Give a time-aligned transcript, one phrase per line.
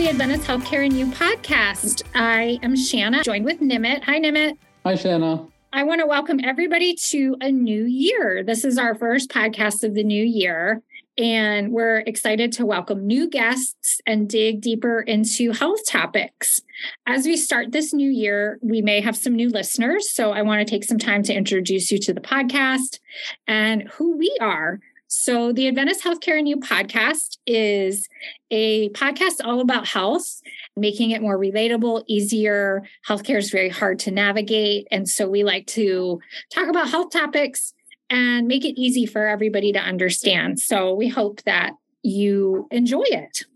[0.00, 2.04] the Adventist Healthcare and You podcast.
[2.14, 4.02] I am Shanna, joined with Nimeet.
[4.04, 4.56] Hi, Nimeet.
[4.86, 5.46] Hi, Shanna.
[5.74, 8.42] I want to welcome everybody to a new year.
[8.42, 10.82] This is our first podcast of the new year,
[11.18, 16.62] and we're excited to welcome new guests and dig deeper into health topics.
[17.06, 20.10] As we start this new year, we may have some new listeners.
[20.10, 23.00] So I want to take some time to introduce you to the podcast
[23.46, 24.80] and who we are.
[25.12, 28.08] So, the Adventist Healthcare and You podcast is
[28.52, 30.40] a podcast all about health,
[30.76, 32.84] making it more relatable, easier.
[33.08, 34.86] Healthcare is very hard to navigate.
[34.92, 36.20] And so, we like to
[36.54, 37.74] talk about health topics
[38.08, 40.60] and make it easy for everybody to understand.
[40.60, 41.72] So, we hope that
[42.04, 43.46] you enjoy it.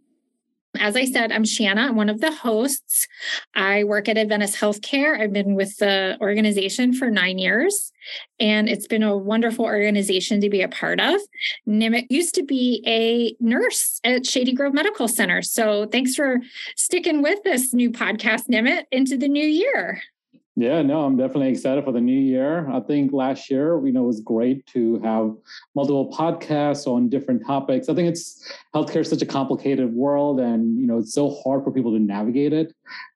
[0.79, 1.83] As I said, I'm Shanna.
[1.83, 3.07] I'm one of the hosts.
[3.55, 5.21] I work at Adventist Healthcare.
[5.21, 7.93] I've been with the organization for nine years,
[8.41, 11.21] and it's been a wonderful organization to be a part of.
[11.69, 15.43] Nimeet used to be a nurse at Shady Grove Medical Center.
[15.43, 16.39] So thanks for
[16.77, 20.03] sticking with this new podcast, Nimeet, into the new year.
[20.57, 22.71] Yeah, no, I'm definitely excited for the new year.
[22.71, 25.35] I think last year, you know, it was great to have
[25.75, 27.89] multiple podcasts on different topics.
[27.89, 31.65] I think it's healthcare is such a complicated world and, you know, it's so hard
[31.65, 32.73] for people to navigate it.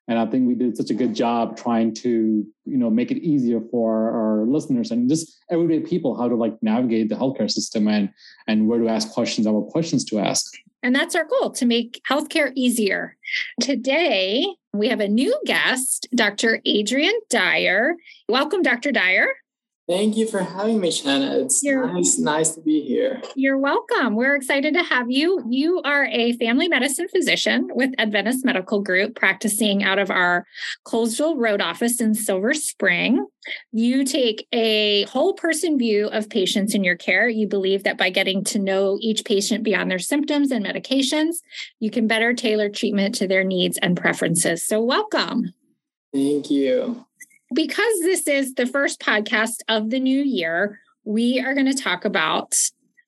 [0.08, 3.18] And I think we did such a good job trying to, you know, make it
[3.18, 7.86] easier for our listeners and just everyday people how to like navigate the healthcare system
[7.86, 8.08] and
[8.48, 10.54] and where to ask questions and what questions to ask.
[10.82, 13.16] And that's our goal to make healthcare easier.
[13.60, 16.60] Today, we have a new guest, Dr.
[16.64, 17.96] Adrian Dyer.
[18.28, 18.92] Welcome, Dr.
[18.92, 19.28] Dyer.
[19.88, 21.38] Thank you for having me, Shanna.
[21.38, 23.22] It's you're, nice, nice to be here.
[23.34, 24.16] You're welcome.
[24.16, 25.42] We're excited to have you.
[25.48, 30.44] You are a family medicine physician with Adventist Medical Group, practicing out of our
[30.86, 33.26] Colesville Road office in Silver Spring.
[33.72, 37.26] You take a whole person view of patients in your care.
[37.26, 41.36] You believe that by getting to know each patient beyond their symptoms and medications,
[41.80, 44.66] you can better tailor treatment to their needs and preferences.
[44.66, 45.54] So, welcome.
[46.12, 47.07] Thank you
[47.54, 52.04] because this is the first podcast of the new year, we are going to talk
[52.04, 52.54] about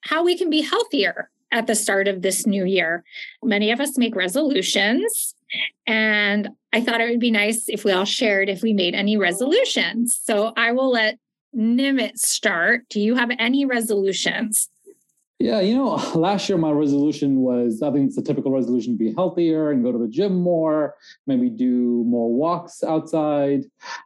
[0.03, 3.05] how we can be healthier at the start of this new year.
[3.43, 5.35] Many of us make resolutions,
[5.87, 9.17] and I thought it would be nice if we all shared if we made any
[9.17, 10.19] resolutions.
[10.23, 11.19] So I will let
[11.55, 12.89] Nimeet start.
[12.89, 14.69] Do you have any resolutions?
[15.43, 18.99] Yeah, you know, last year my resolution was I think it's a typical resolution to
[18.99, 20.97] be healthier and go to the gym more,
[21.27, 23.63] maybe do more walks outside.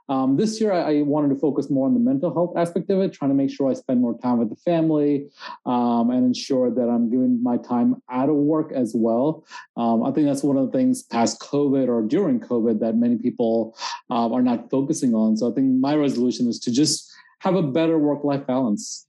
[0.09, 3.01] Um, this year I, I, wanted to focus more on the mental health aspect of
[3.01, 5.27] it, trying to make sure I spend more time with the family
[5.67, 9.45] um, and ensure that I'm giving my time out of work as well.
[9.77, 13.17] Um, I think that's one of the things past COVID or during COVID that many
[13.17, 13.77] people
[14.09, 15.37] um, are not focusing on.
[15.37, 19.09] So I think my resolution is to just have a better work life balance.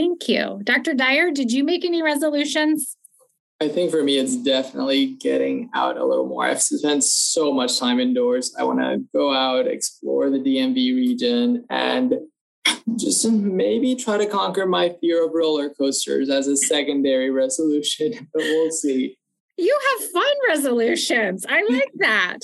[0.00, 0.60] Thank you.
[0.64, 0.94] Dr.
[0.94, 2.96] Dyer, did you make any resolutions?
[3.60, 6.46] I think for me, it's definitely getting out a little more.
[6.46, 8.54] I've spent so much time indoors.
[8.58, 12.14] I want to go out, explore the DMV region, and
[12.96, 18.26] just maybe try to conquer my fear of roller coasters as a secondary resolution.
[18.32, 19.18] But we'll see.
[19.60, 21.44] You have fun resolutions.
[21.46, 22.38] I like that.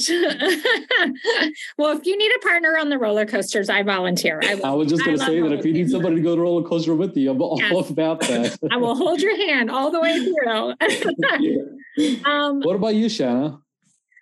[1.79, 4.39] well, if you need a partner on the roller coasters, I volunteer.
[4.45, 6.43] I, I was just going to say that if you need somebody to go to
[6.43, 7.89] roller coaster with you, I'm all yes.
[7.89, 8.59] about that.
[8.71, 10.75] I will hold your hand all the way through.
[12.31, 13.61] um, what about you, Shanna?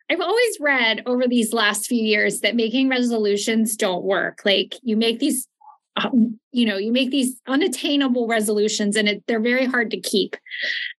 [0.08, 4.42] I've always read over these last few years that making resolutions don't work.
[4.44, 5.48] Like you make these
[5.96, 10.36] um, you know you make these unattainable resolutions and it, they're very hard to keep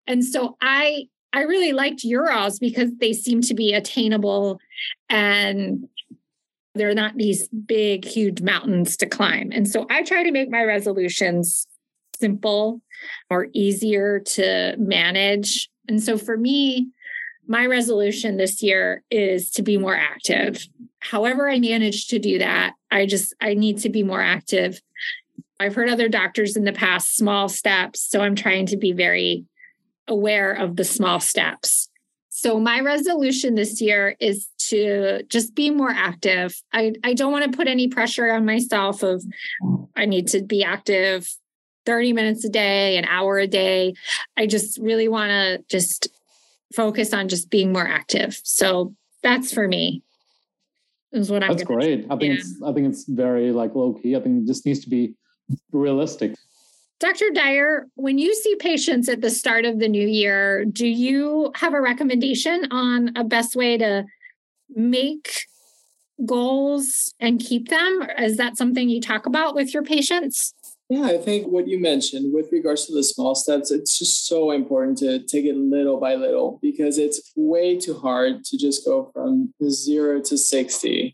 [0.06, 4.60] and so i I really liked Urals because they seem to be attainable
[5.10, 5.88] and
[6.76, 9.50] they're not these big, huge mountains to climb.
[9.52, 11.66] And so I try to make my resolutions
[12.20, 12.80] simple
[13.30, 15.68] or easier to manage.
[15.88, 16.88] And so for me,
[17.48, 20.66] my resolution this year is to be more active.
[21.00, 24.80] However, I manage to do that, I just I need to be more active.
[25.60, 29.44] I've heard other doctors in the past small steps, so I'm trying to be very
[30.08, 31.88] aware of the small steps.
[32.28, 36.60] So my resolution this year is to just be more active.
[36.72, 39.24] I, I don't want to put any pressure on myself of
[39.96, 41.28] I need to be active
[41.86, 43.94] 30 minutes a day, an hour a day.
[44.36, 46.08] I just really want to just
[46.74, 48.40] focus on just being more active.
[48.42, 50.02] So that's for me.
[51.12, 52.06] Is what I'm That's great.
[52.10, 52.40] I think yeah.
[52.40, 54.16] it's I think it's very like low key.
[54.16, 55.14] I think it just needs to be
[55.70, 56.34] realistic.
[57.04, 57.32] Dr.
[57.34, 61.74] Dyer, when you see patients at the start of the new year, do you have
[61.74, 64.06] a recommendation on a best way to
[64.74, 65.44] make
[66.24, 68.06] goals and keep them?
[68.18, 70.54] Is that something you talk about with your patients?
[70.88, 74.50] Yeah, I think what you mentioned with regards to the small steps, it's just so
[74.50, 79.10] important to take it little by little because it's way too hard to just go
[79.12, 81.13] from zero to 60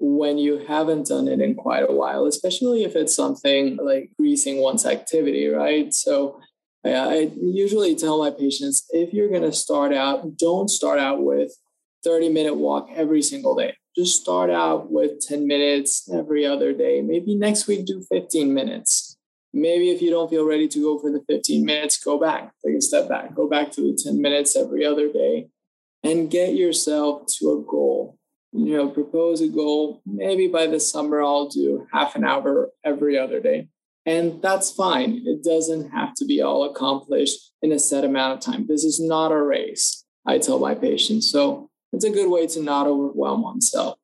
[0.00, 4.60] when you haven't done it in quite a while, especially if it's something like increasing
[4.60, 5.92] one's activity, right?
[5.92, 6.40] So
[6.84, 11.52] I usually tell my patients if you're going to start out, don't start out with
[12.02, 13.74] 30 minute walk every single day.
[13.94, 17.02] Just start out with 10 minutes every other day.
[17.02, 19.18] Maybe next week do 15 minutes.
[19.52, 22.76] Maybe if you don't feel ready to go for the 15 minutes, go back, take
[22.76, 25.48] a step back, go back to the 10 minutes every other day
[26.02, 28.16] and get yourself to a goal.
[28.52, 30.02] You know, propose a goal.
[30.04, 33.68] Maybe by the summer, I'll do half an hour every other day.
[34.06, 35.22] And that's fine.
[35.24, 38.66] It doesn't have to be all accomplished in a set amount of time.
[38.66, 41.30] This is not a race, I tell my patients.
[41.30, 43.98] So it's a good way to not overwhelm oneself.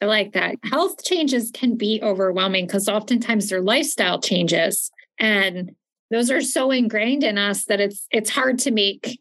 [0.00, 0.56] I like that.
[0.62, 4.90] Health changes can be overwhelming because oftentimes they're lifestyle changes.
[5.18, 5.74] And
[6.10, 9.18] those are so ingrained in us that it's it's hard to make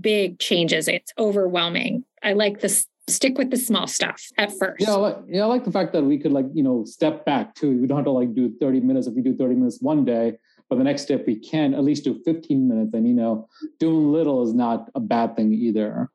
[0.00, 0.88] big changes.
[0.88, 2.04] It's overwhelming.
[2.22, 4.80] I like this stick with the small stuff at first.
[4.80, 7.24] Yeah, I like, yeah, I like the fact that we could like, you know, step
[7.24, 7.80] back too.
[7.80, 10.38] We don't have to like do 30 minutes if we do 30 minutes one day,
[10.68, 12.94] but the next step we can at least do 15 minutes.
[12.94, 13.48] And you know,
[13.78, 16.10] doing little is not a bad thing either.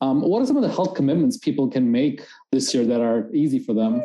[0.00, 3.28] Um, what are some of the health commitments people can make this year that are
[3.34, 4.02] easy for them?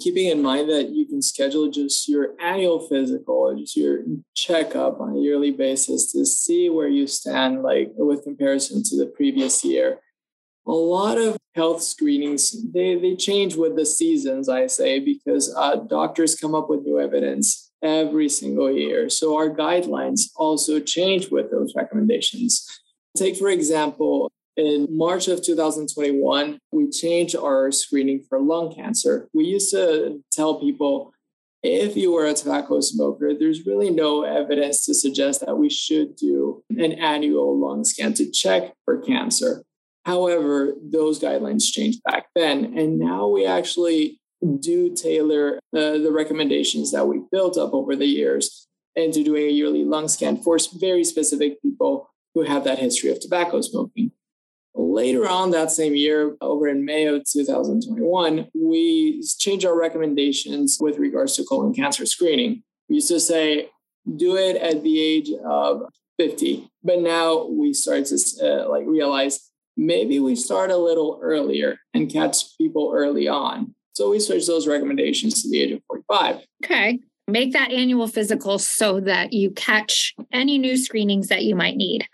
[0.00, 4.00] Keeping in mind that you can schedule just your annual physical or just your
[4.34, 9.06] checkup on a yearly basis to see where you stand, like with comparison to the
[9.06, 10.00] previous year.
[10.66, 15.76] A lot of health screenings they, they change with the seasons, I say, because uh,
[15.76, 19.08] doctors come up with new evidence every single year.
[19.08, 22.66] So our guidelines also change with those recommendations.
[23.16, 29.28] Take, for example, in March of 2021, we changed our screening for lung cancer.
[29.34, 31.12] We used to tell people
[31.62, 36.16] if you were a tobacco smoker, there's really no evidence to suggest that we should
[36.16, 39.64] do an annual lung scan to check for cancer.
[40.06, 42.78] However, those guidelines changed back then.
[42.78, 44.20] And now we actually
[44.60, 49.50] do tailor uh, the recommendations that we built up over the years into doing a
[49.50, 54.12] yearly lung scan for very specific people who have that history of tobacco smoking.
[54.74, 60.98] Later on that same year, over in May of 2021, we changed our recommendations with
[60.98, 62.62] regards to colon cancer screening.
[62.88, 63.70] We used to say,
[64.16, 65.82] do it at the age of
[66.18, 66.70] 50.
[66.84, 72.10] But now we start to uh, like realize maybe we start a little earlier and
[72.10, 73.74] catch people early on.
[73.94, 76.40] So we switch those recommendations to the age of 45.
[76.64, 77.00] Okay.
[77.28, 82.06] Make that annual physical so that you catch any new screenings that you might need.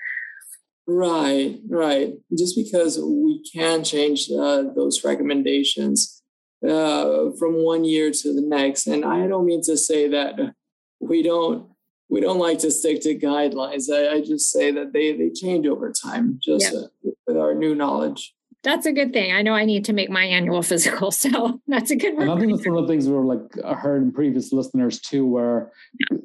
[0.86, 2.14] Right, right.
[2.36, 6.22] Just because we can change uh, those recommendations
[6.66, 10.54] uh, from one year to the next, and I don't mean to say that
[11.00, 11.71] we don't
[12.12, 13.90] we don't like to stick to guidelines.
[13.90, 16.74] I, I just say that they they change over time, just yep.
[16.74, 19.32] uh, with our new knowledge that's a good thing.
[19.32, 22.14] I know I need to make my annual physical, so that's a good.
[22.14, 24.52] And I think that's one of the things we are like uh, heard in previous
[24.52, 25.72] listeners too, where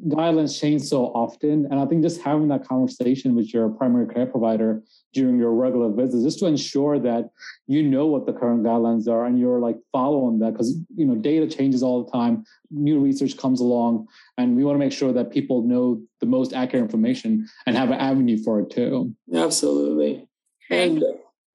[0.07, 4.27] guidelines change so often, and I think just having that conversation with your primary care
[4.27, 7.29] provider during your regular visits, just to ensure that
[7.65, 11.15] you know what the current guidelines are and you're like following that, because you know
[11.15, 15.11] data changes all the time, new research comes along, and we want to make sure
[15.11, 19.15] that people know the most accurate information and have an avenue for it too.
[19.33, 20.27] Absolutely,
[20.69, 21.03] and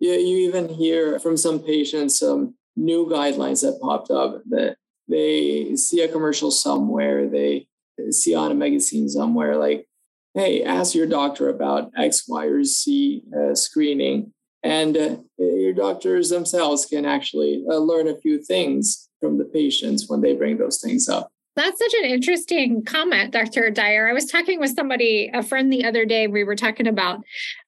[0.03, 4.77] you, you even hear from some patients some new guidelines that popped up that
[5.09, 7.69] they see a commercial somewhere, they
[8.11, 9.87] see on a magazine somewhere like,
[10.35, 14.33] hey, ask your doctor about X, Y, or Z uh, screening.
[14.65, 20.09] And uh, your doctors themselves can actually uh, learn a few things from the patients
[20.09, 21.32] when they bring those things up.
[21.55, 23.71] That's such an interesting comment, Dr.
[23.71, 24.09] Dyer.
[24.09, 26.27] I was talking with somebody, a friend the other day.
[26.27, 27.21] We were talking about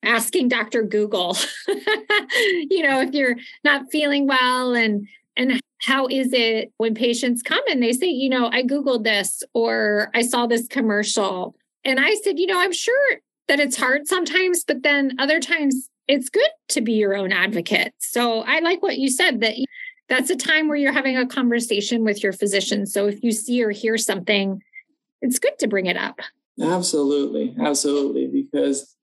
[0.03, 0.83] asking Dr.
[0.83, 1.37] Google,
[1.69, 7.63] you know, if you're not feeling well and and how is it when patients come
[7.69, 11.57] and they say, you know, I Googled this or I saw this commercial.
[11.85, 13.17] And I said, you know, I'm sure
[13.49, 17.93] that it's hard sometimes, but then other times it's good to be your own advocate.
[17.99, 19.57] So I like what you said that
[20.09, 22.87] that's a time where you're having a conversation with your physician.
[22.87, 24.63] So if you see or hear something,
[25.23, 26.21] it's good to bring it up.
[26.61, 27.55] Absolutely.
[27.61, 28.27] Absolutely.
[28.27, 28.95] Because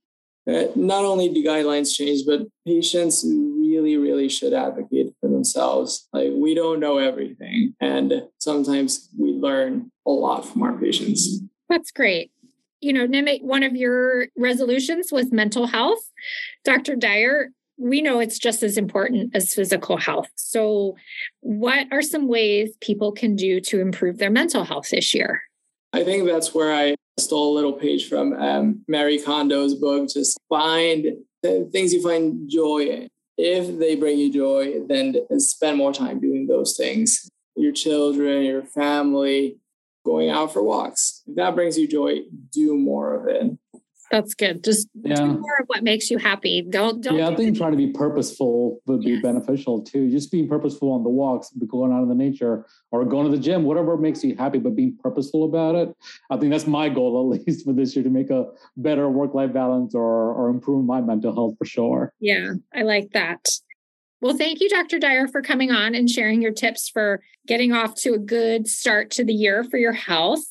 [0.47, 6.07] uh, not only do guidelines change, but patients really, really should advocate for themselves.
[6.13, 7.75] Like we don't know everything.
[7.79, 11.41] And sometimes we learn a lot from our patients.
[11.69, 12.31] That's great.
[12.79, 16.09] You know, Nimeet, one of your resolutions was mental health.
[16.65, 16.95] Dr.
[16.95, 17.51] Dyer,
[17.81, 20.29] we know it's just as important as physical health.
[20.35, 20.95] So,
[21.39, 25.41] what are some ways people can do to improve their mental health this year?
[25.91, 30.09] I think that's where I stole a little page from um, Marie Kondo's book.
[30.09, 31.05] Just find
[31.41, 33.07] the things you find joy in.
[33.37, 37.27] If they bring you joy, then spend more time doing those things.
[37.55, 39.57] Your children, your family,
[40.05, 41.23] going out for walks.
[41.25, 42.19] If that brings you joy,
[42.51, 43.57] do more of it.
[44.11, 44.63] That's good.
[44.63, 45.15] Just yeah.
[45.15, 46.61] do more of what makes you happy.
[46.61, 47.17] Don't don't.
[47.17, 49.21] Yeah, I think trying to be purposeful would be yes.
[49.21, 50.11] beneficial too.
[50.11, 53.41] Just being purposeful on the walks, going out in the nature, or going to the
[53.41, 55.95] gym, whatever makes you happy, but being purposeful about it.
[56.29, 59.33] I think that's my goal at least for this year to make a better work
[59.33, 62.13] life balance or or improve my mental health for sure.
[62.19, 63.47] Yeah, I like that.
[64.19, 64.99] Well, thank you, Dr.
[64.99, 69.09] Dyer, for coming on and sharing your tips for getting off to a good start
[69.11, 70.43] to the year for your health.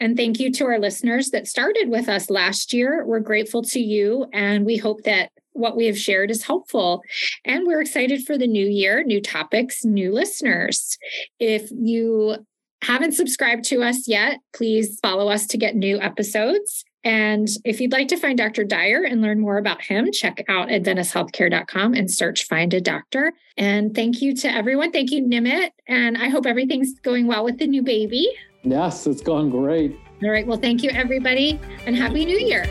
[0.00, 3.04] And thank you to our listeners that started with us last year.
[3.04, 7.02] We're grateful to you, and we hope that what we have shared is helpful.
[7.44, 10.96] And we're excited for the new year, new topics, new listeners.
[11.40, 12.36] If you
[12.82, 16.84] haven't subscribed to us yet, please follow us to get new episodes.
[17.04, 18.64] And if you'd like to find Dr.
[18.64, 23.32] Dyer and learn more about him, check out adventisthealthcare.com and search Find a Doctor.
[23.56, 24.92] And thank you to everyone.
[24.92, 25.70] Thank you, Nimeet.
[25.86, 28.28] And I hope everything's going well with the new baby.
[28.62, 29.96] Yes, it's going great.
[30.22, 30.46] All right.
[30.46, 32.66] Well, thank you, everybody, and Happy New Year.